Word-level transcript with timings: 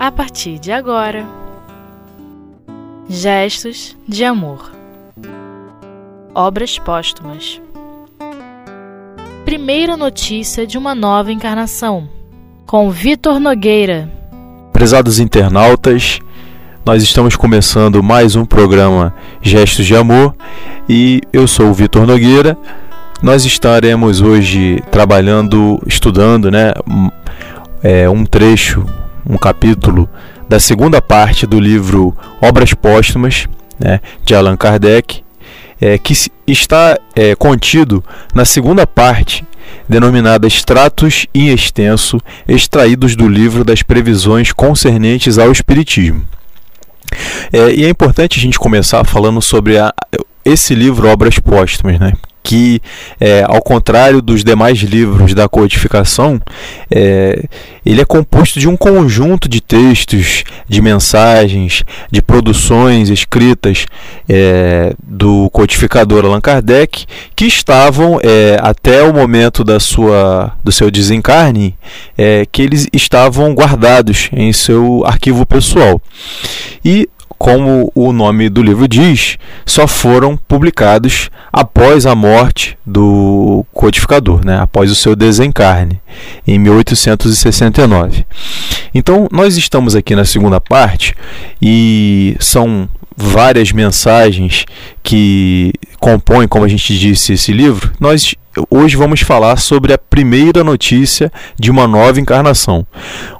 a 0.00 0.10
partir 0.10 0.58
de 0.58 0.72
agora. 0.72 1.26
Gestos 3.06 3.94
de 4.08 4.24
Amor 4.24 4.72
Obras 6.34 6.78
Póstumas 6.78 7.60
Primeira 9.44 9.98
notícia 9.98 10.66
de 10.66 10.78
uma 10.78 10.94
nova 10.94 11.30
encarnação, 11.30 12.08
com 12.64 12.90
Vitor 12.90 13.38
Nogueira. 13.38 14.10
Prezados 14.72 15.18
internautas, 15.18 16.20
nós 16.86 17.02
estamos 17.02 17.36
começando 17.36 18.02
mais 18.02 18.36
um 18.36 18.46
programa 18.46 19.14
Gestos 19.42 19.84
de 19.84 19.94
Amor 19.94 20.34
e 20.88 21.20
eu 21.30 21.46
sou 21.46 21.66
o 21.66 21.74
Vitor 21.74 22.06
Nogueira. 22.06 22.56
Nós 23.22 23.44
estaremos 23.44 24.22
hoje 24.22 24.82
trabalhando, 24.90 25.78
estudando 25.86 26.50
né, 26.50 26.72
é, 27.82 28.08
um 28.08 28.24
trecho 28.24 28.86
um 29.28 29.36
capítulo 29.36 30.08
da 30.48 30.58
segunda 30.58 31.00
parte 31.00 31.46
do 31.46 31.60
livro 31.60 32.16
Obras 32.40 32.74
Póstumas, 32.74 33.46
né, 33.78 34.00
de 34.24 34.34
Allan 34.34 34.56
Kardec, 34.56 35.22
é, 35.80 35.96
que 35.96 36.12
está 36.46 36.98
é, 37.14 37.34
contido 37.34 38.04
na 38.34 38.44
segunda 38.44 38.86
parte, 38.86 39.44
denominada 39.88 40.46
Extratos 40.46 41.26
em 41.34 41.48
Extenso, 41.48 42.20
extraídos 42.46 43.16
do 43.16 43.28
livro 43.28 43.64
das 43.64 43.82
previsões 43.82 44.52
concernentes 44.52 45.38
ao 45.38 45.50
Espiritismo. 45.50 46.26
É, 47.52 47.72
e 47.74 47.84
é 47.84 47.88
importante 47.88 48.38
a 48.38 48.42
gente 48.42 48.58
começar 48.58 49.04
falando 49.04 49.40
sobre 49.40 49.78
a, 49.78 49.92
esse 50.44 50.74
livro 50.74 51.08
Obras 51.08 51.38
Póstumas, 51.38 51.98
né? 51.98 52.12
Que, 52.42 52.80
é, 53.20 53.44
ao 53.46 53.62
contrário 53.62 54.22
dos 54.22 54.42
demais 54.42 54.78
livros 54.78 55.34
da 55.34 55.48
codificação, 55.48 56.40
é, 56.90 57.44
ele 57.84 58.00
é 58.00 58.04
composto 58.04 58.58
de 58.58 58.68
um 58.68 58.76
conjunto 58.76 59.48
de 59.48 59.60
textos, 59.60 60.44
de 60.68 60.80
mensagens, 60.80 61.82
de 62.10 62.22
produções 62.22 63.08
escritas 63.08 63.86
é, 64.28 64.94
do 65.02 65.48
codificador 65.50 66.24
Allan 66.24 66.40
Kardec 66.40 67.06
que 67.34 67.46
estavam 67.46 68.20
é, 68.22 68.58
até 68.60 69.02
o 69.02 69.12
momento 69.12 69.64
da 69.64 69.80
sua, 69.80 70.52
do 70.62 70.72
seu 70.72 70.90
desencarne, 70.90 71.76
é, 72.16 72.46
que 72.50 72.62
eles 72.62 72.86
estavam 72.92 73.54
guardados 73.54 74.28
em 74.32 74.52
seu 74.52 75.02
arquivo 75.06 75.46
pessoal. 75.46 76.00
E 76.84 77.08
como 77.40 77.90
o 77.94 78.12
nome 78.12 78.50
do 78.50 78.62
livro 78.62 78.86
diz, 78.86 79.38
só 79.64 79.88
foram 79.88 80.36
publicados 80.36 81.30
após 81.50 82.04
a 82.04 82.14
morte 82.14 82.76
do 82.84 83.64
codificador, 83.72 84.44
né? 84.44 84.60
após 84.60 84.90
o 84.90 84.94
seu 84.94 85.16
desencarne, 85.16 86.02
em 86.46 86.58
1869. 86.58 88.26
Então, 88.94 89.26
nós 89.32 89.56
estamos 89.56 89.96
aqui 89.96 90.14
na 90.14 90.26
segunda 90.26 90.60
parte 90.60 91.14
e 91.62 92.36
são 92.38 92.86
várias 93.16 93.72
mensagens 93.72 94.64
que 95.02 95.72
compõem, 95.98 96.48
como 96.48 96.64
a 96.64 96.68
gente 96.68 96.98
disse, 96.98 97.34
esse 97.34 97.52
livro. 97.52 97.92
Nós 98.00 98.34
hoje 98.68 98.96
vamos 98.96 99.20
falar 99.20 99.56
sobre 99.58 99.92
a 99.92 99.98
primeira 99.98 100.64
notícia 100.64 101.30
de 101.58 101.70
uma 101.70 101.86
nova 101.86 102.20
encarnação. 102.20 102.86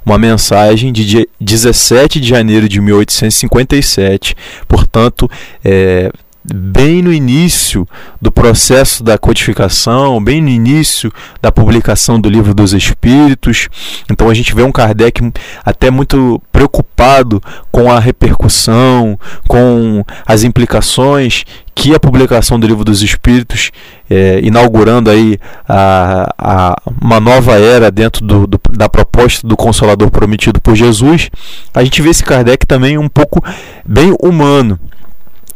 Uma 0.05 0.17
mensagem 0.17 0.91
de 0.91 1.27
17 1.39 2.19
de 2.19 2.27
janeiro 2.27 2.69
de 2.69 2.79
1857, 2.79 4.35
portanto, 4.67 5.29
é, 5.63 6.11
bem 6.43 7.01
no 7.01 7.13
início 7.13 7.87
do 8.21 8.31
processo 8.31 9.03
da 9.03 9.17
codificação, 9.17 10.23
bem 10.23 10.41
no 10.41 10.49
início 10.49 11.11
da 11.41 11.51
publicação 11.51 12.19
do 12.19 12.29
Livro 12.29 12.53
dos 12.53 12.73
Espíritos. 12.73 13.69
Então 14.09 14.29
a 14.29 14.33
gente 14.33 14.53
vê 14.55 14.63
um 14.63 14.71
Kardec 14.71 15.21
até 15.63 15.91
muito 15.91 16.41
preocupado 16.51 17.41
com 17.71 17.91
a 17.91 17.99
repercussão, 17.99 19.19
com 19.47 20.03
as 20.25 20.43
implicações 20.43 21.43
que 21.73 21.95
a 21.95 21.99
publicação 21.99 22.59
do 22.59 22.67
Livro 22.67 22.83
dos 22.83 23.01
Espíritos, 23.01 23.71
é, 24.09 24.39
inaugurando 24.43 25.09
aí 25.09 25.39
a, 25.67 26.33
a, 26.37 26.81
uma 27.01 27.19
nova 27.19 27.57
era 27.57 27.89
dentro 27.89 28.25
do, 28.25 28.45
do, 28.45 28.59
da 28.71 28.89
proposta 28.89 29.47
do 29.47 29.55
Consolador 29.55 30.11
prometido 30.11 30.59
por 30.59 30.75
Jesus, 30.75 31.29
a 31.73 31.83
gente 31.83 32.01
vê 32.01 32.09
esse 32.09 32.23
Kardec 32.23 32.67
também 32.67 32.97
um 32.97 33.07
pouco 33.07 33.43
bem 33.85 34.13
humano 34.21 34.77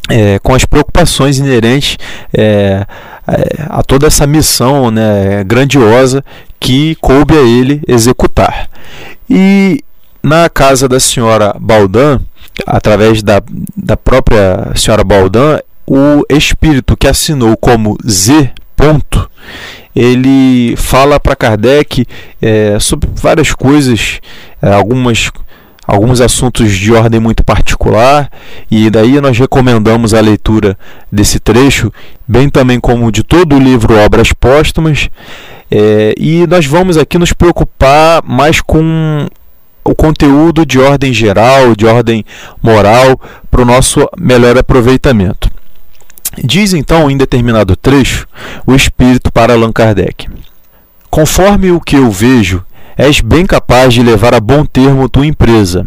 é, 0.09 0.39
com 0.39 0.53
as 0.53 0.65
preocupações 0.65 1.39
inerentes 1.39 1.97
é, 2.35 2.85
a 3.69 3.81
toda 3.83 4.07
essa 4.07 4.27
missão 4.27 4.91
né, 4.91 5.43
grandiosa 5.43 6.23
que 6.59 6.95
coube 6.95 7.35
a 7.35 7.41
ele 7.41 7.81
executar. 7.87 8.69
E 9.29 9.83
na 10.21 10.49
casa 10.49 10.87
da 10.87 10.99
senhora 10.99 11.55
Baldan, 11.59 12.19
através 12.65 13.21
da, 13.21 13.41
da 13.75 13.97
própria 13.97 14.71
senhora 14.75 15.03
Baldan, 15.03 15.59
o 15.85 16.23
espírito 16.29 16.97
que 16.97 17.07
assinou 17.07 17.55
como 17.57 17.97
Z. 18.07 18.51
Ponto, 18.75 19.29
ele 19.95 20.75
fala 20.75 21.17
para 21.19 21.35
Kardec 21.35 22.05
é, 22.41 22.77
sobre 22.79 23.09
várias 23.13 23.53
coisas, 23.53 24.19
é, 24.61 24.73
algumas 24.73 25.31
alguns 25.85 26.21
assuntos 26.21 26.71
de 26.71 26.91
ordem 26.91 27.19
muito 27.19 27.43
particular, 27.43 28.29
e 28.69 28.89
daí 28.89 29.19
nós 29.21 29.37
recomendamos 29.37 30.13
a 30.13 30.19
leitura 30.19 30.77
desse 31.11 31.39
trecho, 31.39 31.91
bem 32.27 32.49
também 32.49 32.79
como 32.79 33.11
de 33.11 33.23
todo 33.23 33.55
o 33.55 33.59
livro 33.59 33.97
Obras 33.97 34.33
Póstumas, 34.33 35.09
é, 35.69 36.13
e 36.17 36.45
nós 36.47 36.65
vamos 36.65 36.97
aqui 36.97 37.17
nos 37.17 37.33
preocupar 37.33 38.23
mais 38.23 38.61
com 38.61 39.27
o 39.83 39.93
conteúdo 39.93 40.65
de 40.65 40.79
ordem 40.79 41.13
geral, 41.13 41.75
de 41.75 41.85
ordem 41.85 42.25
moral, 42.61 43.19
para 43.51 43.61
o 43.61 43.65
nosso 43.65 44.07
melhor 44.17 44.57
aproveitamento. 44.57 45.49
Diz 46.43 46.73
então, 46.73 47.09
em 47.09 47.17
determinado 47.17 47.75
trecho, 47.75 48.27
o 48.65 48.75
Espírito 48.75 49.31
para 49.31 49.53
Allan 49.53 49.71
Kardec: 49.71 50.27
Conforme 51.09 51.71
o 51.71 51.79
que 51.79 51.95
eu 51.95 52.11
vejo 52.11 52.63
és 52.97 53.19
bem 53.19 53.45
capaz 53.45 53.93
de 53.93 54.01
levar 54.01 54.33
a 54.33 54.39
bom 54.39 54.65
termo 54.65 55.09
tua 55.09 55.25
empresa, 55.25 55.85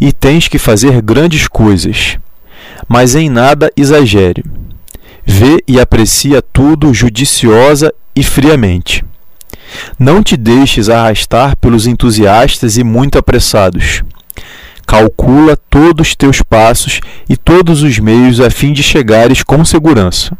e 0.00 0.12
tens 0.12 0.48
que 0.48 0.58
fazer 0.58 1.02
grandes 1.02 1.48
coisas, 1.48 2.18
mas 2.88 3.14
em 3.14 3.28
nada 3.28 3.70
exagere. 3.76 4.44
Vê 5.24 5.62
e 5.66 5.78
aprecia 5.78 6.40
tudo 6.40 6.94
judiciosa 6.94 7.92
e 8.16 8.22
friamente. 8.22 9.04
Não 9.98 10.22
te 10.22 10.36
deixes 10.36 10.88
arrastar 10.88 11.54
pelos 11.56 11.86
entusiastas 11.86 12.78
e 12.78 12.84
muito 12.84 13.18
apressados. 13.18 14.02
Calcula 14.86 15.54
todos 15.68 16.08
os 16.08 16.14
teus 16.14 16.40
passos 16.40 17.00
e 17.28 17.36
todos 17.36 17.82
os 17.82 17.98
meios 17.98 18.40
a 18.40 18.48
fim 18.48 18.72
de 18.72 18.82
chegares 18.82 19.42
com 19.42 19.62
segurança. 19.66 20.36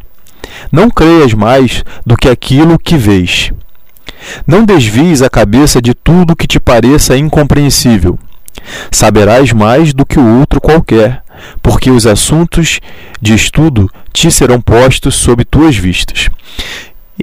Não 0.72 0.88
creias 0.88 1.34
mais 1.34 1.84
do 2.06 2.16
que 2.16 2.28
aquilo 2.28 2.78
que 2.78 2.96
vês 2.96 3.52
não 4.46 4.64
desvies 4.64 5.22
a 5.22 5.30
cabeça 5.30 5.80
de 5.80 5.94
tudo 5.94 6.36
que 6.36 6.46
te 6.46 6.60
pareça 6.60 7.16
incompreensível. 7.16 8.18
Saberás 8.90 9.52
mais 9.52 9.92
do 9.94 10.04
que 10.04 10.18
o 10.18 10.38
outro 10.38 10.60
qualquer, 10.60 11.22
porque 11.62 11.90
os 11.90 12.06
assuntos 12.06 12.80
de 13.20 13.34
estudo 13.34 13.88
te 14.12 14.30
serão 14.30 14.60
postos 14.60 15.14
sob 15.14 15.44
tuas 15.44 15.76
vistas. 15.76 16.28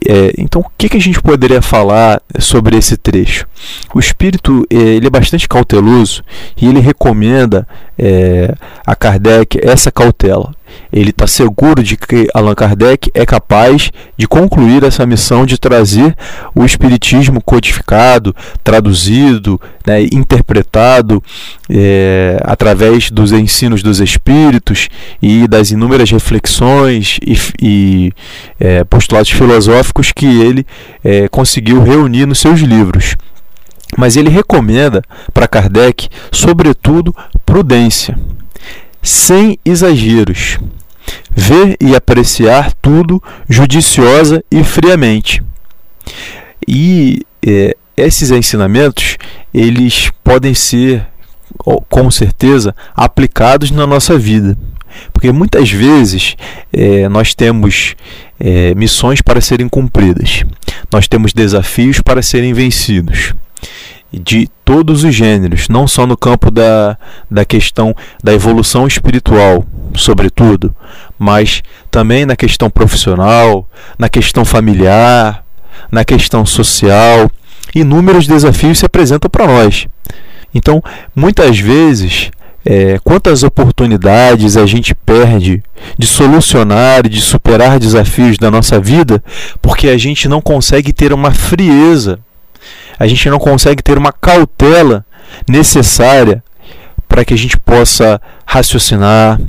É, 0.07 0.33
então, 0.37 0.61
o 0.61 0.65
que, 0.77 0.89
que 0.89 0.97
a 0.97 1.01
gente 1.01 1.21
poderia 1.21 1.61
falar 1.61 2.21
sobre 2.37 2.77
esse 2.77 2.97
trecho? 2.97 3.47
O 3.93 3.99
espírito 3.99 4.65
é, 4.69 4.75
ele 4.75 5.07
é 5.07 5.09
bastante 5.09 5.47
cauteloso 5.47 6.21
e 6.57 6.67
ele 6.67 6.81
recomenda 6.81 7.65
é, 7.97 8.53
a 8.85 8.93
Kardec 8.93 9.57
essa 9.63 9.91
cautela 9.91 10.53
ele 10.91 11.09
está 11.09 11.27
seguro 11.27 11.83
de 11.83 11.97
que 11.97 12.27
Allan 12.33 12.55
Kardec 12.55 13.11
é 13.13 13.25
capaz 13.25 13.91
de 14.17 14.27
concluir 14.27 14.83
essa 14.83 15.05
missão 15.05 15.45
de 15.45 15.57
trazer 15.57 16.15
o 16.53 16.63
Espiritismo 16.63 17.41
codificado, 17.41 18.35
traduzido, 18.63 19.59
né, 19.85 20.03
interpretado 20.03 21.21
é, 21.69 22.39
através 22.43 23.11
dos 23.11 23.31
ensinos 23.31 23.83
dos 23.83 23.99
Espíritos 23.99 24.87
e 25.21 25.47
das 25.47 25.71
inúmeras 25.71 26.09
reflexões 26.11 27.19
e, 27.25 27.37
e 27.61 28.13
é, 28.59 28.83
postulados 28.83 29.31
filosóficos 29.31 30.11
que 30.11 30.25
ele 30.25 30.65
é, 31.03 31.27
conseguiu 31.27 31.81
reunir 31.83 32.25
nos 32.25 32.39
seus 32.39 32.59
livros. 32.61 33.15
Mas 33.97 34.17
ele 34.17 34.29
recomenda 34.29 35.01
para 35.33 35.47
Kardec, 35.47 36.09
sobretudo, 36.31 37.15
prudência 37.45 38.17
sem 39.05 39.57
exageros. 39.63 40.57
Ver 41.31 41.77
e 41.79 41.95
apreciar 41.95 42.73
tudo 42.73 43.21
judiciosa 43.47 44.43
e 44.51 44.63
friamente. 44.63 45.43
E 46.67 47.21
é, 47.45 47.75
esses 47.95 48.31
ensinamentos 48.31 49.17
eles 49.53 50.11
podem 50.23 50.53
ser 50.53 51.05
com 51.89 52.11
certeza 52.11 52.75
aplicados 52.93 53.71
na 53.71 53.87
nossa 53.87 54.17
vida 54.17 54.57
porque 55.13 55.31
muitas 55.31 55.71
vezes 55.71 56.35
é, 56.71 57.07
nós 57.07 57.33
temos 57.33 57.95
é, 58.39 58.75
missões 58.75 59.21
para 59.21 59.39
serem 59.39 59.69
cumpridas 59.69 60.43
nós 60.91 61.07
temos 61.07 61.31
desafios 61.31 62.01
para 62.01 62.21
serem 62.21 62.53
vencidos 62.53 63.33
de 64.11 64.49
todos 64.63 65.03
os 65.03 65.13
gêneros, 65.13 65.67
não 65.67 65.87
só 65.87 66.05
no 66.05 66.17
campo 66.17 66.49
da, 66.49 66.97
da 67.29 67.43
questão 67.43 67.95
da 68.23 68.33
evolução 68.33 68.87
espiritual, 68.87 69.65
sobretudo, 69.93 70.73
mas 71.17 71.61
também 71.91 72.25
na 72.25 72.35
questão 72.35 72.69
profissional, 72.69 73.67
na 73.97 74.09
questão 74.09 74.45
familiar, 74.45 75.43
na 75.91 76.03
questão 76.03 76.45
social. 76.45 77.29
Inúmeros 77.73 78.27
desafios 78.27 78.79
se 78.79 78.85
apresentam 78.85 79.29
para 79.29 79.47
nós. 79.47 79.87
Então, 80.53 80.81
muitas 81.13 81.59
vezes, 81.59 82.31
é, 82.65 82.97
quantas 83.03 83.43
oportunidades 83.43 84.57
a 84.57 84.65
gente 84.65 84.95
perde 84.95 85.61
de 85.97 86.07
solucionar 86.07 87.05
e 87.05 87.09
de 87.09 87.21
superar 87.21 87.77
desafios 87.77 88.37
da 88.37 88.49
nossa 88.49 88.79
vida 88.79 89.23
porque 89.61 89.87
a 89.87 89.97
gente 89.97 90.27
não 90.27 90.41
consegue 90.41 90.91
ter 90.91 91.13
uma 91.13 91.31
frieza, 91.31 92.19
a 92.99 93.07
gente 93.07 93.29
não 93.29 93.39
consegue 93.39 93.83
ter 93.83 93.97
uma 93.97 94.11
cautela 94.11 95.05
necessária 95.47 96.43
para 97.07 97.23
que 97.23 97.33
a 97.33 97.37
gente 97.37 97.57
possa 97.57 98.21
raciocinar, 98.45 99.39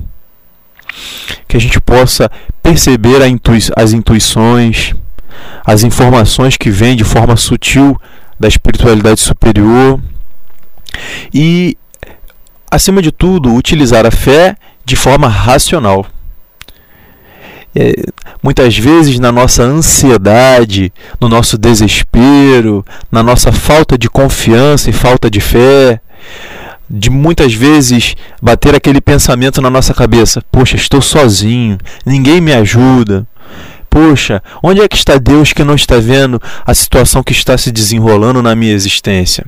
que 1.48 1.56
a 1.56 1.60
gente 1.60 1.80
possa 1.80 2.30
perceber 2.62 3.26
intui 3.26 3.58
as 3.76 3.92
intuições, 3.92 4.94
as 5.64 5.82
informações 5.82 6.56
que 6.56 6.70
vêm 6.70 6.96
de 6.96 7.04
forma 7.04 7.36
sutil 7.36 8.00
da 8.38 8.48
espiritualidade 8.48 9.20
superior 9.20 10.00
e 11.32 11.76
acima 12.70 13.00
de 13.00 13.10
tudo, 13.10 13.54
utilizar 13.54 14.06
a 14.06 14.10
fé 14.10 14.56
de 14.84 14.96
forma 14.96 15.28
racional. 15.28 16.06
É, 17.74 17.94
muitas 18.46 18.78
vezes, 18.78 19.18
na 19.18 19.32
nossa 19.32 19.64
ansiedade, 19.64 20.92
no 21.20 21.28
nosso 21.28 21.58
desespero, 21.58 22.86
na 23.10 23.20
nossa 23.20 23.50
falta 23.50 23.98
de 23.98 24.08
confiança 24.08 24.88
e 24.88 24.92
falta 24.92 25.28
de 25.28 25.40
fé, 25.40 26.00
de 26.88 27.10
muitas 27.10 27.52
vezes 27.52 28.14
bater 28.40 28.72
aquele 28.72 29.00
pensamento 29.00 29.60
na 29.60 29.68
nossa 29.68 29.92
cabeça: 29.92 30.40
Poxa, 30.52 30.76
estou 30.76 31.02
sozinho, 31.02 31.76
ninguém 32.04 32.40
me 32.40 32.52
ajuda. 32.52 33.26
Poxa, 33.90 34.40
onde 34.62 34.80
é 34.80 34.86
que 34.86 34.96
está 34.96 35.18
Deus 35.18 35.52
que 35.52 35.64
não 35.64 35.74
está 35.74 35.96
vendo 35.96 36.40
a 36.64 36.72
situação 36.72 37.24
que 37.24 37.32
está 37.32 37.58
se 37.58 37.72
desenrolando 37.72 38.40
na 38.40 38.54
minha 38.54 38.74
existência? 38.74 39.44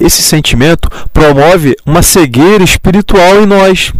Esse 0.00 0.20
sentimento 0.20 0.90
promove 1.12 1.76
uma 1.86 2.02
cegueira 2.02 2.64
espiritual 2.64 3.40
em 3.40 3.46
nós. 3.46 3.92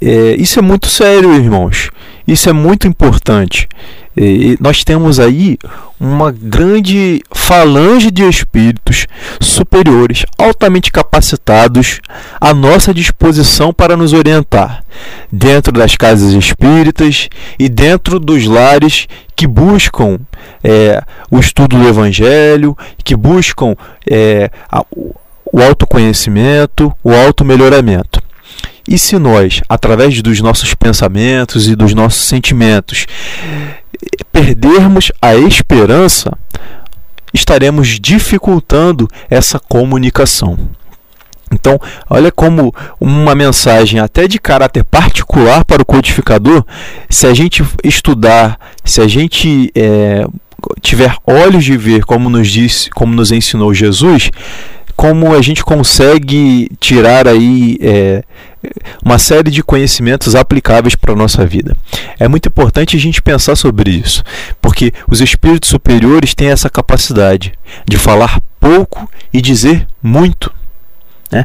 É, 0.00 0.36
isso 0.38 0.60
é 0.60 0.62
muito 0.62 0.86
sério, 0.86 1.34
irmãos. 1.34 1.90
Isso 2.26 2.48
é 2.48 2.52
muito 2.52 2.86
importante. 2.86 3.68
E 4.16 4.58
nós 4.60 4.84
temos 4.84 5.18
aí 5.18 5.56
uma 5.98 6.30
grande 6.30 7.22
falange 7.34 8.10
de 8.10 8.22
espíritos 8.22 9.06
superiores, 9.40 10.26
altamente 10.36 10.92
capacitados 10.92 12.00
à 12.38 12.52
nossa 12.52 12.92
disposição 12.92 13.72
para 13.72 13.96
nos 13.96 14.12
orientar, 14.12 14.84
dentro 15.30 15.72
das 15.72 15.96
casas 15.96 16.32
espíritas 16.34 17.30
e 17.58 17.68
dentro 17.70 18.20
dos 18.20 18.44
lares 18.46 19.06
que 19.34 19.46
buscam 19.46 20.18
é, 20.62 21.02
o 21.30 21.38
estudo 21.38 21.78
do 21.78 21.88
Evangelho, 21.88 22.76
que 23.02 23.16
buscam 23.16 23.74
é, 24.08 24.50
a, 24.70 24.84
o 24.90 25.60
autoconhecimento, 25.60 26.92
o 27.02 27.12
automelhoramento. 27.12 28.21
E 28.92 28.98
se 28.98 29.18
nós, 29.18 29.62
através 29.70 30.20
dos 30.20 30.42
nossos 30.42 30.74
pensamentos 30.74 31.66
e 31.66 31.74
dos 31.74 31.94
nossos 31.94 32.24
sentimentos, 32.24 33.06
perdermos 34.30 35.10
a 35.22 35.34
esperança, 35.34 36.36
estaremos 37.32 37.98
dificultando 37.98 39.08
essa 39.30 39.58
comunicação. 39.58 40.58
Então, 41.50 41.80
olha 42.10 42.30
como 42.30 42.74
uma 43.00 43.34
mensagem 43.34 43.98
até 43.98 44.28
de 44.28 44.38
caráter 44.38 44.84
particular 44.84 45.64
para 45.64 45.80
o 45.80 45.86
codificador, 45.86 46.62
se 47.08 47.26
a 47.26 47.32
gente 47.32 47.64
estudar, 47.82 48.58
se 48.84 49.00
a 49.00 49.08
gente 49.08 49.70
é, 49.74 50.26
tiver 50.82 51.16
olhos 51.26 51.64
de 51.64 51.78
ver, 51.78 52.04
como 52.04 52.28
nos 52.28 52.50
disse, 52.50 52.90
como 52.90 53.14
nos 53.14 53.32
ensinou 53.32 53.72
Jesus, 53.72 54.30
como 54.96 55.34
a 55.34 55.42
gente 55.42 55.64
consegue 55.64 56.70
tirar 56.78 57.26
aí 57.26 57.78
é, 57.80 58.22
uma 59.04 59.18
série 59.18 59.50
de 59.50 59.62
conhecimentos 59.62 60.34
aplicáveis 60.34 60.94
para 60.94 61.12
a 61.12 61.16
nossa 61.16 61.44
vida. 61.46 61.76
É 62.18 62.28
muito 62.28 62.48
importante 62.48 62.96
a 62.96 63.00
gente 63.00 63.22
pensar 63.22 63.56
sobre 63.56 63.90
isso, 63.90 64.22
porque 64.60 64.92
os 65.08 65.20
espíritos 65.20 65.70
superiores 65.70 66.34
têm 66.34 66.48
essa 66.48 66.70
capacidade 66.70 67.52
de 67.88 67.98
falar 67.98 68.40
pouco 68.60 69.10
e 69.32 69.40
dizer 69.40 69.86
muito. 70.02 70.52
Né? 71.30 71.44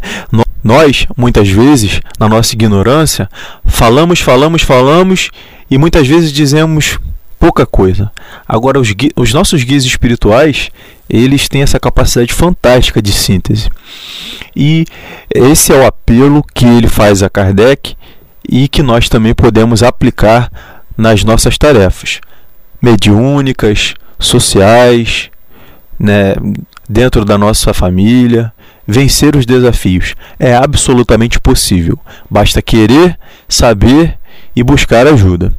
Nós, 0.63 1.07
muitas 1.15 1.49
vezes, 1.49 2.01
na 2.19 2.27
nossa 2.27 2.53
ignorância, 2.53 3.29
falamos, 3.65 4.19
falamos, 4.19 4.61
falamos 4.61 5.29
e 5.69 5.77
muitas 5.77 6.07
vezes 6.07 6.31
dizemos 6.31 6.99
pouca 7.39 7.65
coisa. 7.65 8.11
Agora, 8.47 8.79
os, 8.79 8.93
os 9.15 9.33
nossos 9.33 9.63
guias 9.63 9.83
espirituais, 9.83 10.69
eles 11.09 11.47
têm 11.47 11.61
essa 11.61 11.79
capacidade 11.79 12.33
fantástica 12.33 13.01
de 13.01 13.11
síntese. 13.11 13.69
E 14.55 14.85
esse 15.33 15.71
é 15.71 15.75
o 15.75 15.85
apelo 15.85 16.43
que 16.53 16.65
ele 16.65 16.87
faz 16.87 17.23
a 17.23 17.29
Kardec 17.29 17.95
e 18.47 18.67
que 18.67 18.81
nós 18.81 19.09
também 19.09 19.33
podemos 19.33 19.83
aplicar 19.83 20.51
nas 20.97 21.23
nossas 21.23 21.57
tarefas 21.57 22.19
mediúnicas, 22.81 23.95
sociais, 24.19 25.29
né, 25.99 26.35
dentro 26.87 27.25
da 27.25 27.37
nossa 27.37 27.73
família, 27.73 28.53
vencer 28.87 29.35
os 29.35 29.45
desafios. 29.45 30.15
É 30.39 30.55
absolutamente 30.55 31.39
possível. 31.39 31.99
Basta 32.29 32.61
querer, 32.61 33.17
saber 33.47 34.17
e 34.55 34.63
buscar 34.63 35.07
ajuda 35.07 35.53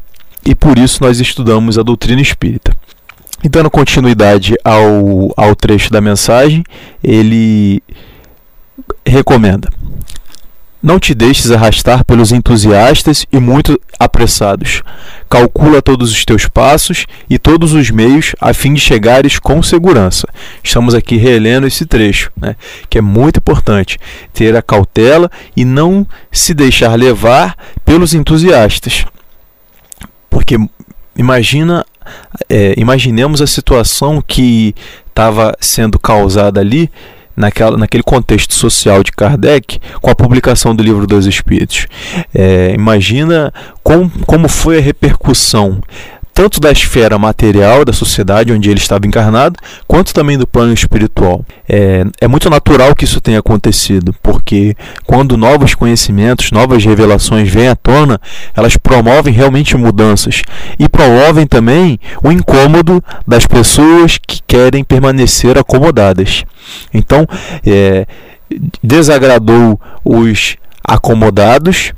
e 0.44 0.54
por 0.54 0.78
isso 0.78 1.02
nós 1.02 1.20
estudamos 1.20 1.78
a 1.78 1.82
doutrina 1.82 2.20
espírita. 2.20 2.74
E 3.42 3.48
dando 3.48 3.70
continuidade 3.70 4.56
ao, 4.64 5.32
ao 5.36 5.54
trecho 5.54 5.92
da 5.92 6.00
mensagem, 6.00 6.64
ele 7.02 7.80
recomenda: 9.06 9.68
Não 10.82 10.98
te 10.98 11.14
deixes 11.14 11.52
arrastar 11.52 12.04
pelos 12.04 12.32
entusiastas 12.32 13.24
e 13.32 13.38
muito 13.38 13.80
apressados. 13.96 14.82
Calcula 15.30 15.80
todos 15.80 16.10
os 16.10 16.24
teus 16.24 16.48
passos 16.48 17.06
e 17.30 17.38
todos 17.38 17.74
os 17.74 17.90
meios 17.90 18.34
a 18.40 18.52
fim 18.52 18.74
de 18.74 18.80
chegares 18.80 19.38
com 19.38 19.62
segurança. 19.62 20.26
Estamos 20.64 20.92
aqui 20.92 21.16
relendo 21.16 21.66
esse 21.66 21.86
trecho, 21.86 22.32
né, 22.36 22.56
que 22.90 22.98
é 22.98 23.02
muito 23.02 23.38
importante 23.38 23.98
ter 24.32 24.56
a 24.56 24.62
cautela 24.62 25.30
e 25.56 25.64
não 25.64 26.04
se 26.32 26.54
deixar 26.54 26.94
levar 26.96 27.56
pelos 27.84 28.14
entusiastas. 28.14 29.04
Porque 30.30 30.56
imagina, 31.16 31.84
é, 32.48 32.74
imaginemos 32.76 33.40
a 33.42 33.46
situação 33.46 34.22
que 34.26 34.74
estava 35.08 35.56
sendo 35.60 35.98
causada 35.98 36.60
ali 36.60 36.90
naquela, 37.38 37.76
naquele 37.76 38.02
contexto 38.02 38.52
social 38.52 39.02
de 39.02 39.12
Kardec 39.12 39.80
com 40.00 40.10
a 40.10 40.14
publicação 40.14 40.74
do 40.74 40.82
livro 40.82 41.06
dos 41.06 41.26
Espíritos. 41.26 41.86
É, 42.34 42.72
imagina 42.74 43.52
com, 43.82 44.08
como 44.26 44.48
foi 44.48 44.78
a 44.78 44.80
repercussão 44.80 45.80
tanto 46.38 46.60
da 46.60 46.70
esfera 46.70 47.18
material 47.18 47.84
da 47.84 47.92
sociedade 47.92 48.52
onde 48.52 48.70
ele 48.70 48.78
estava 48.78 49.04
encarnado, 49.08 49.58
quanto 49.88 50.14
também 50.14 50.38
do 50.38 50.46
plano 50.46 50.72
espiritual. 50.72 51.44
É, 51.68 52.04
é 52.20 52.28
muito 52.28 52.48
natural 52.48 52.94
que 52.94 53.02
isso 53.02 53.20
tenha 53.20 53.40
acontecido, 53.40 54.14
porque 54.22 54.76
quando 55.04 55.36
novos 55.36 55.74
conhecimentos, 55.74 56.52
novas 56.52 56.84
revelações 56.84 57.50
vêm 57.50 57.66
à 57.66 57.74
tona, 57.74 58.20
elas 58.54 58.76
promovem 58.76 59.34
realmente 59.34 59.76
mudanças 59.76 60.42
e 60.78 60.88
promovem 60.88 61.44
também 61.44 61.98
o 62.22 62.30
incômodo 62.30 63.02
das 63.26 63.44
pessoas 63.44 64.16
que 64.16 64.40
querem 64.46 64.84
permanecer 64.84 65.58
acomodadas. 65.58 66.44
Então, 66.94 67.26
é, 67.66 68.06
desagradou 68.80 69.80
os 70.04 70.56
acomodados 70.84 71.92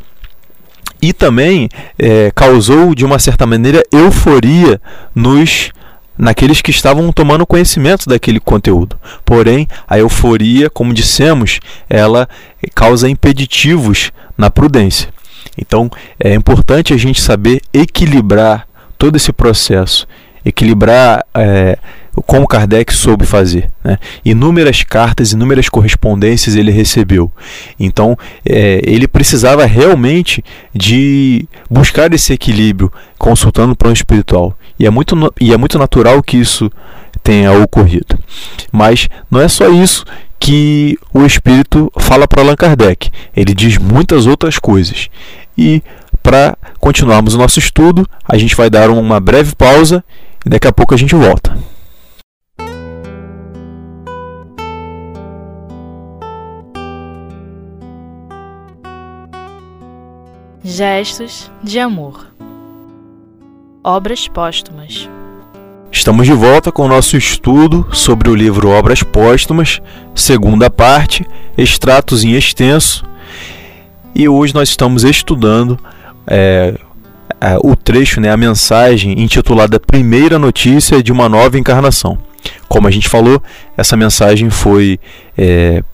e 1.00 1.12
também 1.12 1.68
é, 1.98 2.30
causou 2.34 2.94
de 2.94 3.04
uma 3.04 3.18
certa 3.18 3.46
maneira 3.46 3.82
euforia 3.92 4.80
nos 5.14 5.72
naqueles 6.16 6.60
que 6.60 6.70
estavam 6.70 7.10
tomando 7.12 7.46
conhecimento 7.46 8.06
daquele 8.06 8.38
conteúdo. 8.38 8.98
Porém, 9.24 9.66
a 9.88 9.98
euforia, 9.98 10.68
como 10.68 10.92
dissemos, 10.92 11.60
ela 11.88 12.28
causa 12.74 13.08
impeditivos 13.08 14.12
na 14.36 14.50
prudência. 14.50 15.08
Então, 15.56 15.90
é 16.18 16.34
importante 16.34 16.92
a 16.92 16.96
gente 16.98 17.20
saber 17.20 17.62
equilibrar 17.72 18.66
todo 18.98 19.16
esse 19.16 19.32
processo, 19.32 20.06
equilibrar 20.44 21.24
é, 21.34 21.78
como 22.26 22.46
Kardec 22.46 22.92
soube 22.92 23.24
fazer. 23.24 23.70
Né? 23.82 23.98
Inúmeras 24.24 24.82
cartas, 24.82 25.32
inúmeras 25.32 25.68
correspondências 25.68 26.56
ele 26.56 26.70
recebeu. 26.70 27.30
Então, 27.78 28.16
é, 28.44 28.80
ele 28.84 29.06
precisava 29.06 29.64
realmente 29.64 30.44
de 30.74 31.46
buscar 31.70 32.12
esse 32.12 32.32
equilíbrio 32.32 32.92
consultando 33.18 33.72
o 33.72 33.76
plano 33.76 33.94
espiritual. 33.94 34.56
E 34.78 34.86
é 34.86 34.90
muito, 34.90 35.34
e 35.40 35.52
é 35.52 35.56
muito 35.56 35.78
natural 35.78 36.22
que 36.22 36.36
isso 36.36 36.70
tenha 37.22 37.52
ocorrido. 37.52 38.18
Mas 38.72 39.08
não 39.30 39.40
é 39.40 39.48
só 39.48 39.68
isso 39.68 40.04
que 40.38 40.98
o 41.12 41.24
Espírito 41.24 41.92
fala 41.98 42.26
para 42.26 42.40
Allan 42.40 42.56
Kardec. 42.56 43.10
Ele 43.36 43.54
diz 43.54 43.76
muitas 43.76 44.26
outras 44.26 44.58
coisas. 44.58 45.08
E 45.56 45.82
para 46.22 46.56
continuarmos 46.78 47.34
o 47.34 47.38
nosso 47.38 47.58
estudo, 47.58 48.08
a 48.26 48.38
gente 48.38 48.56
vai 48.56 48.70
dar 48.70 48.90
uma 48.90 49.20
breve 49.20 49.54
pausa 49.54 50.02
e 50.44 50.48
daqui 50.48 50.66
a 50.66 50.72
pouco 50.72 50.94
a 50.94 50.96
gente 50.96 51.14
volta. 51.14 51.56
Gestos 60.80 61.50
de 61.62 61.78
amor. 61.78 62.28
Obras 63.84 64.26
póstumas. 64.28 65.06
Estamos 65.92 66.26
de 66.26 66.32
volta 66.32 66.72
com 66.72 66.86
o 66.86 66.88
nosso 66.88 67.18
estudo 67.18 67.86
sobre 67.92 68.30
o 68.30 68.34
livro 68.34 68.70
Obras 68.70 69.02
Póstumas, 69.02 69.82
segunda 70.14 70.70
parte, 70.70 71.26
extratos 71.54 72.24
em 72.24 72.32
extenso. 72.32 73.04
E 74.14 74.26
hoje 74.26 74.54
nós 74.54 74.70
estamos 74.70 75.04
estudando 75.04 75.78
é, 76.26 76.74
é, 77.38 77.58
o 77.62 77.76
trecho, 77.76 78.18
né, 78.18 78.30
a 78.30 78.36
mensagem 78.38 79.20
intitulada 79.20 79.78
Primeira 79.78 80.38
Notícia 80.38 81.02
de 81.02 81.12
uma 81.12 81.28
Nova 81.28 81.58
Encarnação. 81.58 82.18
Como 82.70 82.88
a 82.88 82.90
gente 82.90 83.06
falou, 83.06 83.42
essa 83.76 83.98
mensagem 83.98 84.48
foi 84.48 84.98
é, 85.36 85.84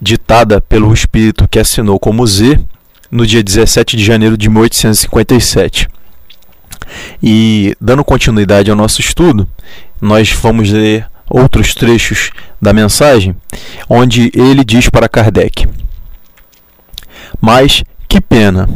ditada 0.00 0.58
pelo 0.58 0.90
espírito 0.90 1.46
que 1.46 1.58
assinou 1.58 2.00
como 2.00 2.26
Z 2.26 2.58
no 3.10 3.26
dia 3.26 3.42
17 3.42 3.96
de 3.96 4.04
janeiro 4.04 4.36
de 4.36 4.48
1857. 4.48 5.88
E 7.22 7.76
dando 7.80 8.04
continuidade 8.04 8.70
ao 8.70 8.76
nosso 8.76 9.00
estudo, 9.00 9.48
nós 10.00 10.30
vamos 10.32 10.70
ler 10.70 11.06
outros 11.28 11.74
trechos 11.74 12.30
da 12.60 12.72
mensagem, 12.72 13.34
onde 13.88 14.30
ele 14.34 14.64
diz 14.64 14.88
para 14.88 15.08
Kardec: 15.08 15.66
Mas 17.40 17.82
que 18.08 18.20
pena! 18.20 18.68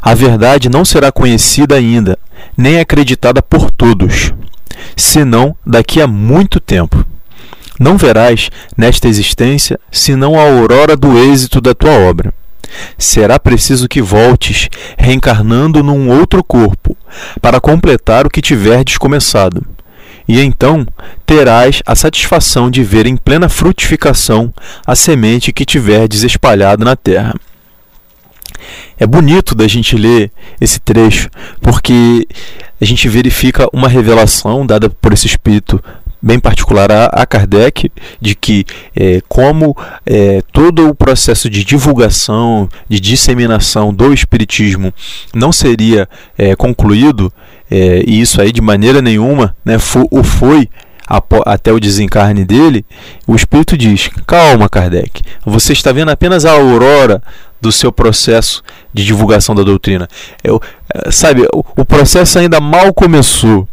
A 0.00 0.14
verdade 0.14 0.68
não 0.68 0.84
será 0.84 1.12
conhecida 1.12 1.76
ainda, 1.76 2.18
nem 2.56 2.80
acreditada 2.80 3.42
por 3.42 3.70
todos, 3.70 4.32
senão 4.96 5.56
daqui 5.64 6.00
a 6.00 6.06
muito 6.06 6.58
tempo. 6.58 7.04
Não 7.78 7.96
verás 7.96 8.50
nesta 8.76 9.08
existência 9.08 9.78
senão 9.90 10.38
a 10.38 10.42
aurora 10.42 10.96
do 10.96 11.18
êxito 11.18 11.60
da 11.60 11.74
tua 11.74 11.92
obra 11.92 12.32
será 12.98 13.38
preciso 13.38 13.88
que 13.88 14.02
voltes, 14.02 14.68
reencarnando 14.98 15.82
num 15.82 16.10
outro 16.10 16.42
corpo, 16.42 16.96
para 17.40 17.60
completar 17.60 18.26
o 18.26 18.30
que 18.30 18.42
tiverdes 18.42 18.98
começado. 18.98 19.64
E 20.26 20.40
então 20.40 20.86
terás 21.26 21.82
a 21.84 21.94
satisfação 21.94 22.70
de 22.70 22.82
ver 22.82 23.06
em 23.06 23.16
plena 23.16 23.48
frutificação 23.48 24.52
a 24.86 24.94
semente 24.94 25.52
que 25.52 25.64
tiverdes 25.64 26.22
espalhado 26.22 26.84
na 26.84 26.96
terra. 26.96 27.34
É 28.98 29.06
bonito 29.06 29.54
da 29.54 29.68
gente 29.68 29.96
ler 29.96 30.30
esse 30.60 30.80
trecho, 30.80 31.28
porque 31.60 32.26
a 32.80 32.84
gente 32.84 33.08
verifica 33.08 33.68
uma 33.72 33.88
revelação 33.88 34.64
dada 34.66 34.88
por 34.88 35.12
esse 35.12 35.26
Espírito 35.26 35.82
bem 36.24 36.40
particular 36.40 36.90
a, 36.90 37.04
a 37.06 37.26
Kardec, 37.26 37.92
de 38.18 38.34
que 38.34 38.64
é, 38.96 39.20
como 39.28 39.76
é, 40.06 40.42
todo 40.52 40.88
o 40.88 40.94
processo 40.94 41.50
de 41.50 41.62
divulgação, 41.62 42.66
de 42.88 42.98
disseminação 42.98 43.92
do 43.92 44.12
Espiritismo 44.12 44.92
não 45.34 45.52
seria 45.52 46.08
é, 46.38 46.56
concluído, 46.56 47.30
é, 47.70 48.02
e 48.06 48.22
isso 48.22 48.40
aí 48.40 48.50
de 48.52 48.62
maneira 48.62 49.02
nenhuma 49.02 49.54
né, 49.62 49.76
o 50.10 50.24
foi 50.24 50.68
até 51.44 51.70
o 51.70 51.78
desencarne 51.78 52.46
dele, 52.46 52.86
o 53.26 53.36
Espírito 53.36 53.76
diz: 53.76 54.08
calma, 54.26 54.70
Kardec, 54.70 55.22
você 55.44 55.74
está 55.74 55.92
vendo 55.92 56.10
apenas 56.10 56.46
a 56.46 56.52
aurora 56.52 57.22
do 57.60 57.70
seu 57.70 57.92
processo 57.92 58.62
de 58.92 59.04
divulgação 59.04 59.54
da 59.54 59.62
doutrina. 59.62 60.08
Eu, 60.42 60.58
é, 60.94 61.10
sabe, 61.10 61.46
o, 61.52 61.84
processo 61.84 62.38
ainda 62.38 62.60
mal 62.60 62.94
começou 62.94 63.68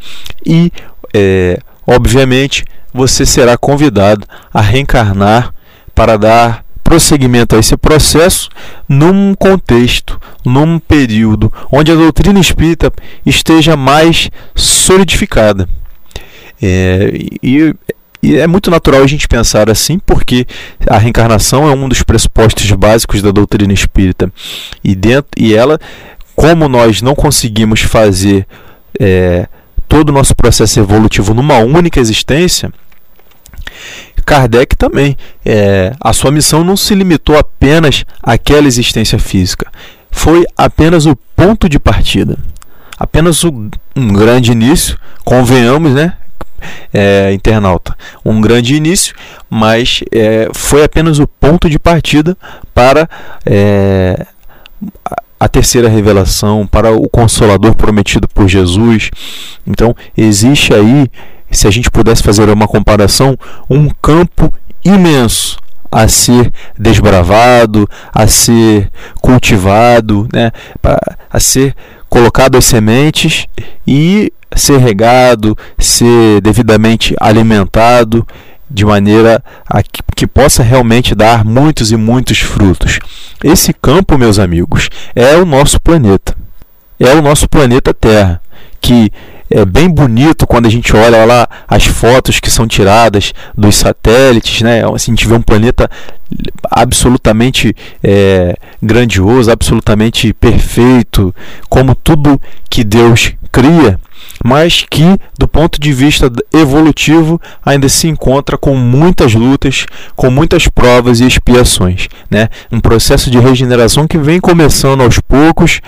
e 0.46 0.70
é, 1.14 1.58
obviamente 1.86 2.64
você 2.94 3.26
será 3.26 3.58
convidado 3.58 4.26
a 4.54 4.62
reencarnar 4.62 5.54
para 5.94 6.18
dar 6.18 6.64
prosseguimento 6.84 7.56
a 7.56 7.60
esse 7.60 7.78
processo 7.78 8.50
num 8.88 9.34
contexto, 9.34 10.20
num 10.44 10.78
período 10.78 11.52
onde 11.72 11.92
a 11.92 11.96
doutrina 11.96 12.40
espírita 12.40 12.92
esteja 13.26 13.78
mais 13.78 14.30
solidificada. 14.56 15.70
É, 16.62 17.12
e, 17.42 17.74
e, 18.22 18.38
é 18.38 18.46
muito 18.46 18.70
natural 18.70 19.02
a 19.02 19.08
gente 19.08 19.28
pensar 19.28 19.70
assim, 19.70 19.98
porque 20.00 20.46
a 20.86 20.98
reencarnação 20.98 21.70
é 21.70 21.74
um 21.74 21.88
dos 21.88 22.04
pressupostos 22.04 22.70
básicos 22.72 23.22
da 23.22 23.32
doutrina 23.32 23.74
espírita. 23.74 24.32
E, 24.84 24.94
dentro, 24.94 25.32
e 25.38 25.56
ela, 25.56 25.80
como 26.36 26.68
nós 26.68 27.02
não 27.02 27.16
conseguimos 27.16 27.82
fazer. 27.82 28.46
É, 29.00 29.48
todo 29.92 30.08
o 30.08 30.14
nosso 30.14 30.34
processo 30.34 30.80
evolutivo 30.80 31.34
numa 31.34 31.58
única 31.58 32.00
existência, 32.00 32.72
Kardec 34.26 34.78
também, 34.78 35.18
é, 35.46 35.92
a 36.00 36.14
sua 36.14 36.32
missão 36.32 36.64
não 36.64 36.78
se 36.78 36.96
limitou 36.96 37.38
apenas 37.38 38.06
àquela 38.24 38.68
existência 38.68 39.20
física, 39.20 39.70
foi 40.10 40.46
apenas 40.56 41.06
o 41.06 41.14
ponto 41.36 41.68
de 41.68 41.78
partida, 41.78 42.38
apenas 42.98 43.44
o, 43.44 43.70
um 43.94 44.14
grande 44.14 44.54
início, 44.54 44.98
convenhamos, 45.26 45.94
né? 45.94 46.14
É, 46.94 47.34
internauta, 47.34 47.98
um 48.24 48.40
grande 48.40 48.76
início, 48.76 49.14
mas 49.50 50.02
é, 50.12 50.48
foi 50.54 50.84
apenas 50.86 51.20
o 51.20 51.28
ponto 51.28 51.70
de 51.70 51.80
partida 51.80 52.38
para 52.74 53.10
é, 53.46 54.28
a 55.42 55.48
terceira 55.48 55.90
revelação, 55.90 56.68
para 56.68 56.92
o 56.92 57.10
consolador 57.10 57.74
prometido 57.74 58.28
por 58.28 58.48
Jesus. 58.48 59.10
Então, 59.66 59.96
existe 60.16 60.72
aí, 60.72 61.08
se 61.50 61.68
a 61.68 61.72
gente 61.72 61.90
pudesse 61.90 62.22
fazer 62.22 62.48
uma 62.48 62.68
comparação, 62.68 63.36
um 63.68 63.90
campo 64.00 64.54
imenso 64.86 65.58
a 65.92 66.08
ser 66.08 66.52
desbravado, 66.78 67.90
a 68.14 68.28
ser 68.28 68.92
cultivado, 69.20 70.28
né, 70.32 70.52
a 71.28 71.40
ser 71.40 71.76
colocado 72.08 72.56
as 72.56 72.66
sementes 72.66 73.48
e 73.88 74.32
ser 74.56 74.78
regado, 74.78 75.58
ser 75.80 76.40
devidamente 76.42 77.16
alimentado 77.20 78.28
de 78.70 78.86
maneira 78.86 79.44
a 79.68 79.82
que, 79.82 80.04
que, 80.16 80.28
possa 80.28 80.62
realmente 80.62 81.16
dar 81.16 81.44
muitos 81.44 81.92
e 81.92 81.98
muitos 81.98 82.38
frutos. 82.38 83.00
Esse 83.44 83.74
campo, 83.74 84.18
meus 84.18 84.40
amigos, 84.40 84.90
é 85.16 85.36
o 85.36 85.46
nosso 85.46 85.80
planeta. 85.80 86.36
É 87.00 87.14
o 87.14 87.22
nosso 87.22 87.48
planeta 87.50 87.94
Terra, 87.94 88.42
que 88.80 89.12
é 89.50 89.66
bem 89.66 89.90
bonito 89.90 90.48
quando 90.48 90.68
a 90.68 90.70
gente 90.70 90.96
olha 90.96 91.26
lá 91.26 91.48
as 91.68 91.86
fotos 91.86 92.40
que 92.40 92.50
são 92.50 92.68
tiradas 92.68 93.34
dos 93.58 93.76
satélites, 93.76 94.62
né? 94.62 94.82
Assim, 94.94 95.12
a 95.12 95.16
gente 95.16 95.28
vê 95.28 95.34
um 95.34 95.42
planeta 95.42 95.90
absolutamente 96.70 97.76
é, 98.02 98.56
grandioso, 98.82 99.52
absolutamente 99.52 100.34
perfeito, 100.34 101.34
como 101.70 101.96
tudo 101.96 102.42
que 102.70 102.84
Deus 102.84 103.34
cria 103.52 104.00
mas 104.44 104.86
que, 104.90 105.18
do 105.38 105.48
ponto 105.48 105.80
de 105.80 105.94
vista 105.94 106.32
evolutivo, 106.54 107.40
ainda 107.64 107.88
se 107.88 108.08
encontra 108.08 108.58
com 108.58 108.76
muitas 108.76 109.34
lutas, 109.34 109.86
com 110.16 110.32
muitas 110.32 110.68
provas 110.68 111.20
e 111.20 111.28
expiações. 111.28 112.08
Né? 112.30 112.50
Um 112.72 112.80
processo 112.80 113.30
de 113.30 113.40
regeneração 113.40 114.08
que 114.08 114.18
vem 114.18 114.40
começando 114.40 115.02
aos 115.02 115.20
poucos, 115.20 115.80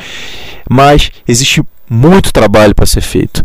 mas 0.70 1.12
existe 1.28 1.64
muito 1.90 2.32
trabalho 2.32 2.76
para 2.76 2.86
ser 2.86 3.02
feito 3.02 3.44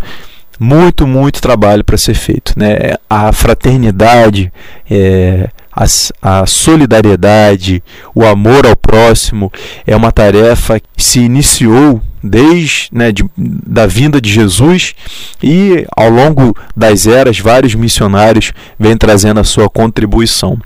muito, 0.61 1.07
muito 1.07 1.40
trabalho 1.40 1.85
para 1.85 1.97
ser 1.97 2.14
feito. 2.14 2.52
Né? 2.57 2.97
A 3.09 3.33
fraternidade, 3.33 4.52
é, 4.90 5.49
a, 5.79 6.41
a, 6.41 6.47
solidariedade, 6.47 7.83
o 8.13 8.27
amor 8.27 8.67
ao 8.67 8.75
próximo 8.75 9.53
é 9.87 9.95
uma 9.95 10.11
tarefa 10.11 10.81
que 10.81 10.87
se 10.97 11.21
iniciou 11.21 12.03
desde 12.21 12.89
né, 12.91 13.13
de, 13.13 13.25
da 13.37 13.87
vinda 13.87 14.21
de 14.21 14.29
Jesus 14.29 14.95
e 15.41 15.87
ao 15.97 16.11
longo 16.11 16.53
das 16.77 17.07
eras 17.07 17.39
vários 17.39 17.77
missionários 17.77 18.53
vêm 18.77 18.97
trazendo 18.97 19.39
a 19.39 19.45
sua 19.45 19.71
contribuição. 19.71 20.59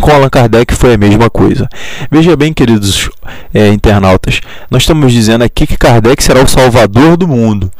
Com 0.00 0.10
Allan 0.10 0.28
Kardec 0.28 0.74
foi 0.74 0.94
a 0.94 0.98
mesma 0.98 1.28
coisa. 1.28 1.68
Veja 2.08 2.36
bem, 2.36 2.52
queridos 2.52 3.10
é, 3.52 3.68
internautas, 3.68 4.40
nós 4.70 4.82
estamos 4.82 5.12
dizendo 5.12 5.42
aqui 5.42 5.66
que 5.66 5.76
Kardec 5.76 6.22
será 6.22 6.40
o 6.40 6.46
salvador 6.46 7.16
do 7.16 7.26
mundo, 7.26 7.70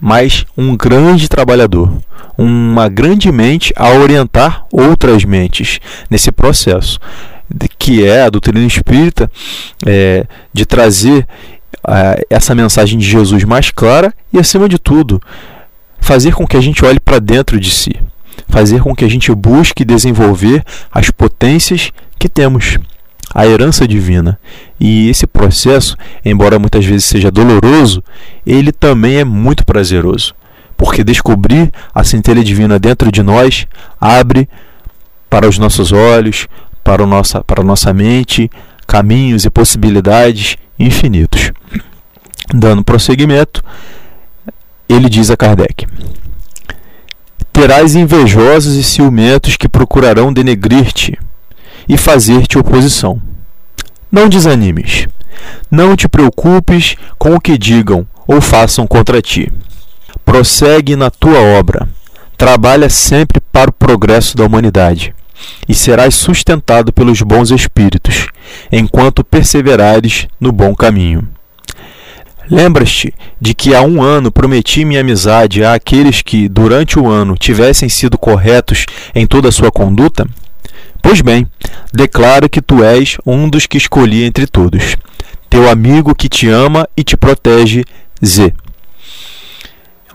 mas 0.00 0.44
um 0.56 0.76
grande 0.76 1.28
trabalhador, 1.28 1.92
uma 2.36 2.88
grande 2.88 3.30
mente 3.32 3.72
a 3.76 3.90
orientar 3.90 4.66
outras 4.72 5.24
mentes 5.24 5.80
nesse 6.10 6.30
processo, 6.30 6.98
que 7.78 8.04
é 8.04 8.22
a 8.22 8.30
doutrina 8.30 8.64
espírita, 8.64 9.30
é, 9.86 10.26
de 10.52 10.66
trazer 10.66 11.26
essa 12.28 12.54
mensagem 12.54 12.98
de 12.98 13.08
Jesus 13.08 13.44
mais 13.44 13.70
clara 13.70 14.12
e, 14.32 14.38
acima 14.38 14.68
de 14.68 14.78
tudo, 14.78 15.20
fazer 16.00 16.34
com 16.34 16.46
que 16.46 16.56
a 16.56 16.60
gente 16.60 16.84
olhe 16.84 17.00
para 17.00 17.18
dentro 17.18 17.58
de 17.58 17.70
si, 17.70 17.94
fazer 18.48 18.82
com 18.82 18.94
que 18.94 19.04
a 19.04 19.08
gente 19.08 19.32
busque 19.34 19.84
desenvolver 19.84 20.62
as 20.92 21.10
potências 21.10 21.90
que 22.18 22.28
temos, 22.28 22.78
a 23.34 23.46
herança 23.46 23.86
divina. 23.86 24.38
E 24.78 25.08
esse 25.08 25.26
processo, 25.26 25.96
embora 26.24 26.58
muitas 26.58 26.84
vezes 26.84 27.04
seja 27.04 27.30
doloroso, 27.30 28.02
ele 28.46 28.72
também 28.72 29.16
é 29.16 29.24
muito 29.24 29.64
prazeroso, 29.64 30.34
porque 30.76 31.04
descobrir 31.04 31.72
a 31.94 32.04
centelha 32.04 32.42
divina 32.42 32.78
dentro 32.78 33.10
de 33.10 33.22
nós 33.22 33.66
abre 34.00 34.48
para 35.28 35.48
os 35.48 35.58
nossos 35.58 35.92
olhos, 35.92 36.48
para, 36.82 37.02
o 37.02 37.06
nossa, 37.06 37.42
para 37.44 37.60
a 37.60 37.64
nossa 37.64 37.92
mente, 37.92 38.50
caminhos 38.86 39.44
e 39.44 39.50
possibilidades 39.50 40.56
infinitos. 40.78 41.52
Dando 42.54 42.82
prosseguimento, 42.82 43.62
ele 44.88 45.10
diz 45.10 45.30
a 45.30 45.36
Kardec: 45.36 45.86
Terás 47.52 47.94
invejosos 47.94 48.74
e 48.76 48.82
ciumentos 48.82 49.56
que 49.56 49.68
procurarão 49.68 50.32
denegrir-te 50.32 51.18
e 51.88 51.96
fazer-te 51.96 52.58
oposição. 52.58 53.20
Não 54.10 54.28
desanimes. 54.28 55.06
Não 55.70 55.96
te 55.96 56.08
preocupes 56.08 56.96
com 57.18 57.34
o 57.34 57.40
que 57.40 57.56
digam 57.56 58.06
ou 58.26 58.40
façam 58.40 58.86
contra 58.86 59.22
ti. 59.22 59.52
Prossegue 60.24 60.96
na 60.96 61.10
tua 61.10 61.40
obra. 61.40 61.88
Trabalha 62.36 62.88
sempre 62.88 63.40
para 63.40 63.70
o 63.70 63.72
progresso 63.72 64.36
da 64.36 64.44
humanidade 64.44 65.14
e 65.68 65.74
serás 65.74 66.14
sustentado 66.14 66.92
pelos 66.92 67.22
bons 67.22 67.50
espíritos, 67.50 68.26
enquanto 68.70 69.24
perseverares 69.24 70.26
no 70.40 70.52
bom 70.52 70.74
caminho. 70.74 71.28
Lembras-te 72.50 73.12
de 73.40 73.54
que 73.54 73.74
há 73.74 73.82
um 73.82 74.02
ano 74.02 74.32
prometi 74.32 74.84
minha 74.84 75.02
amizade 75.02 75.62
àqueles 75.62 76.22
que, 76.22 76.48
durante 76.48 76.98
o 76.98 77.06
ano, 77.06 77.36
tivessem 77.36 77.88
sido 77.88 78.16
corretos 78.16 78.86
em 79.14 79.26
toda 79.26 79.48
a 79.48 79.52
sua 79.52 79.70
conduta? 79.70 80.26
Pois 81.08 81.22
bem, 81.22 81.46
declaro 81.90 82.50
que 82.50 82.60
tu 82.60 82.84
és 82.84 83.16
um 83.24 83.48
dos 83.48 83.64
que 83.64 83.78
escolhi 83.78 84.24
entre 84.24 84.46
todos, 84.46 84.94
teu 85.48 85.66
amigo 85.70 86.14
que 86.14 86.28
te 86.28 86.46
ama 86.50 86.86
e 86.94 87.02
te 87.02 87.16
protege, 87.16 87.82
Z. 88.22 88.52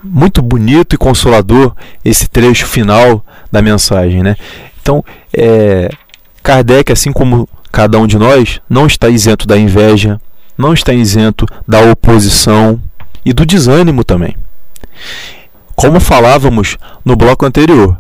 Muito 0.04 0.40
bonito 0.40 0.94
e 0.94 0.98
consolador 1.00 1.76
esse 2.06 2.28
trecho 2.28 2.68
final 2.68 3.26
da 3.52 3.60
mensagem, 3.60 4.22
né? 4.22 4.36
Então, 4.84 5.04
é, 5.36 5.90
Kardec, 6.44 6.92
assim 6.92 7.12
como 7.12 7.50
cada 7.72 7.98
um 7.98 8.06
de 8.06 8.20
nós, 8.20 8.62
não 8.70 8.86
está 8.86 9.10
isento 9.10 9.48
da 9.48 9.58
inveja, 9.58 10.22
não 10.56 10.76
está 10.76 10.94
isento 10.94 11.48
da 11.68 11.82
oposição 11.82 12.80
e 13.26 13.34
do 13.34 13.48
desânimo 13.48 14.04
também. 14.04 14.38
Como 15.76 16.00
falávamos 16.00 16.78
no 17.04 17.16
bloco 17.16 17.48
anterior, 17.48 18.00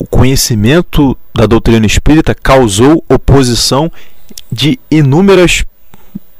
o 0.00 0.06
conhecimento 0.06 1.14
da 1.34 1.44
doutrina 1.44 1.84
espírita 1.84 2.34
causou 2.34 3.04
oposição 3.06 3.92
de 4.50 4.80
inúmeras, 4.90 5.62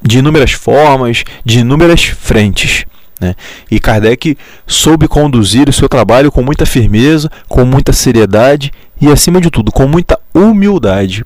de 0.02 0.18
inúmeras 0.18 0.52
formas, 0.52 1.24
de 1.44 1.58
inúmeras 1.58 2.04
frentes. 2.04 2.86
Né? 3.20 3.36
E 3.70 3.78
Kardec 3.78 4.38
soube 4.66 5.06
conduzir 5.06 5.68
o 5.68 5.72
seu 5.74 5.90
trabalho 5.90 6.32
com 6.32 6.42
muita 6.42 6.64
firmeza, 6.64 7.30
com 7.48 7.66
muita 7.66 7.92
seriedade 7.92 8.72
e, 8.98 9.08
acima 9.08 9.42
de 9.42 9.50
tudo, 9.50 9.70
com 9.70 9.86
muita 9.86 10.18
humildade. 10.32 11.22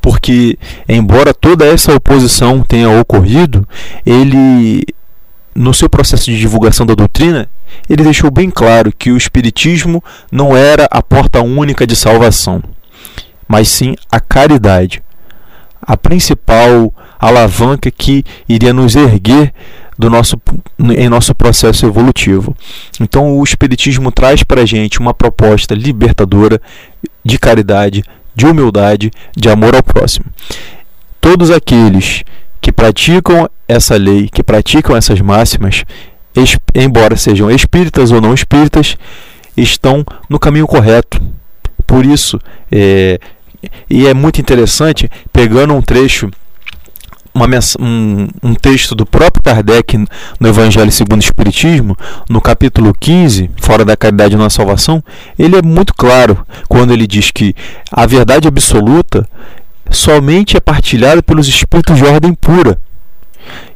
Porque, 0.00 0.58
embora 0.88 1.32
toda 1.32 1.64
essa 1.64 1.94
oposição 1.94 2.60
tenha 2.60 2.90
ocorrido, 2.90 3.66
ele, 4.04 4.82
no 5.54 5.72
seu 5.72 5.88
processo 5.88 6.24
de 6.24 6.36
divulgação 6.36 6.84
da 6.84 6.94
doutrina, 6.94 7.48
ele 7.88 8.02
deixou 8.02 8.30
bem 8.30 8.50
claro 8.50 8.92
que 8.96 9.10
o 9.10 9.16
Espiritismo 9.16 10.02
não 10.30 10.56
era 10.56 10.86
a 10.90 11.02
porta 11.02 11.42
única 11.42 11.86
de 11.86 11.94
salvação, 11.94 12.62
mas 13.48 13.68
sim 13.68 13.94
a 14.10 14.20
caridade, 14.20 15.02
a 15.80 15.96
principal 15.96 16.92
alavanca 17.18 17.90
que 17.90 18.24
iria 18.48 18.72
nos 18.72 18.94
erguer 18.96 19.52
do 19.98 20.10
nosso, 20.10 20.36
em 20.78 21.08
nosso 21.08 21.34
processo 21.34 21.86
evolutivo. 21.86 22.54
Então, 23.00 23.38
o 23.38 23.44
Espiritismo 23.44 24.12
traz 24.12 24.42
para 24.42 24.62
a 24.62 24.66
gente 24.66 25.00
uma 25.00 25.14
proposta 25.14 25.74
libertadora 25.74 26.60
de 27.24 27.38
caridade, 27.38 28.04
de 28.34 28.46
humildade, 28.46 29.10
de 29.34 29.48
amor 29.48 29.74
ao 29.74 29.82
próximo. 29.82 30.26
Todos 31.20 31.50
aqueles 31.50 32.22
que 32.60 32.70
praticam 32.70 33.48
essa 33.66 33.96
lei, 33.96 34.28
que 34.28 34.42
praticam 34.42 34.94
essas 34.96 35.20
máximas, 35.20 35.84
embora 36.74 37.16
sejam 37.16 37.50
espíritas 37.50 38.10
ou 38.12 38.20
não 38.20 38.34
espíritas, 38.34 38.96
estão 39.56 40.04
no 40.28 40.38
caminho 40.38 40.66
correto. 40.66 41.20
Por 41.86 42.04
isso, 42.04 42.38
é, 42.70 43.18
e 43.88 44.06
é 44.06 44.14
muito 44.14 44.40
interessante, 44.40 45.10
pegando 45.32 45.74
um 45.74 45.82
trecho 45.82 46.30
uma, 47.36 47.46
um, 47.78 48.28
um, 48.42 48.54
texto 48.54 48.94
do 48.94 49.04
próprio 49.04 49.42
Kardec 49.42 49.98
no 50.40 50.48
Evangelho 50.48 50.90
segundo 50.90 51.20
o 51.20 51.24
Espiritismo, 51.24 51.94
no 52.30 52.40
capítulo 52.40 52.94
15, 52.98 53.50
Fora 53.58 53.84
da 53.84 53.94
Caridade 53.94 54.36
na 54.36 54.48
Salvação, 54.48 55.04
ele 55.38 55.56
é 55.56 55.62
muito 55.62 55.92
claro 55.94 56.46
quando 56.66 56.94
ele 56.94 57.06
diz 57.06 57.30
que 57.30 57.54
a 57.92 58.06
verdade 58.06 58.48
absoluta 58.48 59.28
somente 59.90 60.56
é 60.56 60.60
partilhada 60.60 61.22
pelos 61.22 61.46
espíritos 61.46 61.98
de 61.98 62.04
ordem 62.04 62.32
pura. 62.32 62.80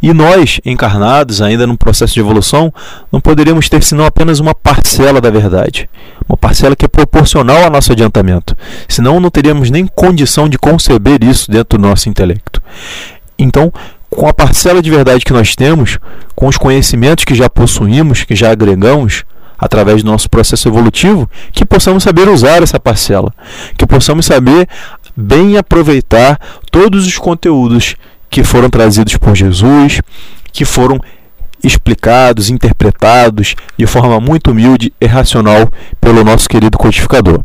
E 0.03 0.13
nós, 0.13 0.61
encarnados, 0.65 1.43
ainda 1.43 1.67
num 1.67 1.77
processo 1.77 2.15
de 2.15 2.21
evolução, 2.21 2.73
não 3.13 3.21
poderíamos 3.21 3.69
ter 3.69 3.83
senão 3.83 4.05
apenas 4.05 4.41
uma 4.41 4.55
parcela 4.55 5.21
da 5.21 5.31
verdade, 5.31 5.89
uma 6.29 6.37
parcela 6.37 6.75
que 6.75 6.85
é 6.85 6.89
proporcional 6.89 7.65
ao 7.65 7.71
nosso 7.71 7.93
adiantamento. 7.93 8.57
Senão 8.89 9.21
não 9.21 9.31
teríamos 9.31 9.71
nem 9.71 9.87
condição 9.87 10.49
de 10.49 10.59
conceber 10.59 11.23
isso 11.23 11.51
dentro 11.51 11.79
do 11.79 11.87
nosso 11.87 12.09
intelecto. 12.09 12.63
Então, 13.39 13.73
com 14.09 14.27
a 14.27 14.35
parcela 14.35 14.83
de 14.83 14.91
verdade 14.91 15.25
que 15.25 15.33
nós 15.33 15.55
temos, 15.55 15.99
com 16.35 16.49
os 16.49 16.59
conhecimentos 16.59 17.25
que 17.25 17.35
já 17.35 17.49
possuímos, 17.49 18.25
que 18.25 18.35
já 18.35 18.51
agregamos 18.51 19.25
através 19.61 20.03
do 20.03 20.11
nosso 20.11 20.29
processo 20.29 20.69
evolutivo, 20.69 21.31
que 21.53 21.67
possamos 21.67 22.03
saber 22.03 22.29
usar 22.29 22.63
essa 22.63 22.81
parcela, 22.81 23.33
que 23.77 23.87
possamos 23.87 24.27
saber 24.27 24.67
bem 25.15 25.59
aproveitar 25.59 26.41
todos 26.71 27.07
os 27.07 27.19
conteúdos 27.19 27.95
que 28.31 28.45
foram 28.45 28.71
trazidos 28.71 29.17
por 29.17 29.35
Jesus, 29.35 30.01
que 30.53 30.65
foram 30.65 31.01
explicados, 31.63 32.49
interpretados 32.49 33.55
de 33.77 33.87
forma 33.87 34.19
muito 34.19 34.53
humilde 34.53 34.93
e 35.01 35.07
racional 35.07 35.71
pelo 36.01 36.25
nosso 36.25 36.49
querido 36.49 36.79
codificador. 36.79 37.43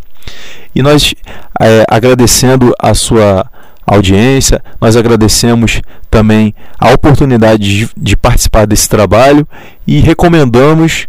E 0.74 0.82
nós, 0.82 1.14
é, 1.60 1.86
agradecendo 1.90 2.74
a 2.80 2.94
sua 2.94 3.50
audiência. 3.86 4.64
Nós 4.82 4.96
agradecemos 4.96 5.82
também 6.10 6.56
a 6.80 6.92
oportunidade 6.92 7.64
de, 7.64 7.90
de 7.96 8.18
participar 8.18 8.66
desse 8.66 8.90
trabalho 8.90 9.48
e 9.86 10.00
recomendamos 10.00 11.06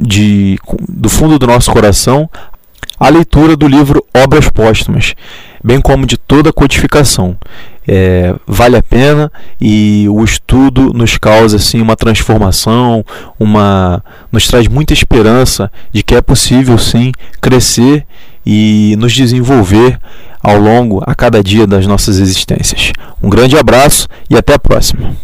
de, 0.00 0.58
do 0.88 1.08
fundo 1.08 1.38
do 1.38 1.46
nosso 1.46 1.70
coração 1.70 2.28
a 2.98 3.08
leitura 3.08 3.56
do 3.56 3.66
livro 3.66 4.04
Obras 4.14 4.48
Póstumas, 4.50 5.14
bem 5.64 5.80
como 5.80 6.04
de 6.04 6.18
toda 6.18 6.50
a 6.50 6.52
codificação. 6.52 7.36
É, 7.92 8.32
vale 8.46 8.76
a 8.76 8.82
pena 8.84 9.32
e 9.60 10.06
o 10.08 10.22
estudo 10.22 10.92
nos 10.92 11.18
causa 11.18 11.56
assim 11.56 11.80
uma 11.80 11.96
transformação, 11.96 13.04
uma 13.36 14.00
nos 14.30 14.46
traz 14.46 14.68
muita 14.68 14.92
esperança 14.92 15.68
de 15.92 16.04
que 16.04 16.14
é 16.14 16.20
possível 16.20 16.78
sim 16.78 17.10
crescer 17.40 18.06
e 18.46 18.94
nos 18.96 19.12
desenvolver 19.12 19.98
ao 20.40 20.56
longo, 20.56 21.02
a 21.04 21.16
cada 21.16 21.42
dia 21.42 21.66
das 21.66 21.84
nossas 21.84 22.20
existências. 22.20 22.92
Um 23.20 23.28
grande 23.28 23.58
abraço 23.58 24.06
e 24.30 24.36
até 24.36 24.54
a 24.54 24.58
próxima. 24.58 25.16